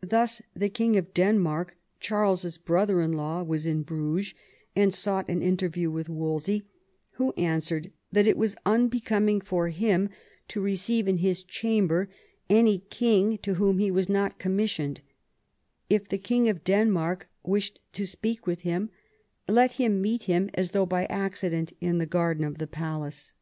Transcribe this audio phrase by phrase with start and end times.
[0.00, 4.34] Thus, the King of Denmark, Charles's brother in law, was in Bruges,
[4.76, 6.62] and sought an interview with Wolsey,
[7.14, 10.10] who answered that it was unbecoming for him
[10.46, 12.08] to receive in V THE CJONFERENOE OF CALAIS 79 his chamber
[12.48, 14.98] any king to whom he was not commis sioned;
[15.90, 18.90] if the King of Denmark wished to speak with him,
[19.48, 23.32] let him meet him, as though by accident, in the garden of the palace.